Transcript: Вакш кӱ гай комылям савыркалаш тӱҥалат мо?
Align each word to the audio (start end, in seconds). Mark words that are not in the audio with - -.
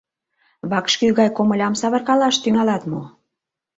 Вакш 0.69 0.93
кӱ 0.99 1.07
гай 1.19 1.29
комылям 1.37 1.73
савыркалаш 1.81 2.35
тӱҥалат 2.43 2.83
мо? 2.91 3.01